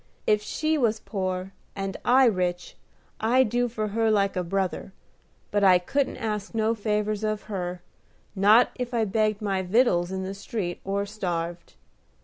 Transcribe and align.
If 0.25 0.41
she 0.41 0.79
was 0.79 0.99
poor 0.99 1.53
and 1.75 1.95
I 2.03 2.25
rich, 2.25 2.75
I'd 3.19 3.49
do 3.49 3.67
for 3.67 3.89
her 3.89 4.09
like 4.09 4.35
a 4.35 4.43
brother; 4.43 4.93
but 5.51 5.63
I 5.63 5.77
couldn't 5.77 6.17
ask 6.17 6.55
no 6.55 6.73
favors 6.73 7.23
of 7.23 7.43
her, 7.43 7.83
not 8.35 8.71
if 8.73 8.95
I 8.95 9.05
begged 9.05 9.43
my 9.43 9.61
vittles 9.61 10.11
in 10.11 10.23
the 10.23 10.33
street, 10.33 10.81
or 10.83 11.05
starved. 11.05 11.75